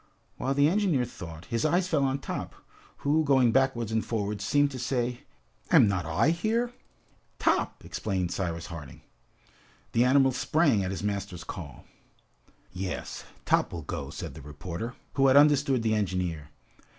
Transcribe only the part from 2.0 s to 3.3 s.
on Top, who,